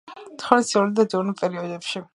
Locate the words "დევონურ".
1.13-1.39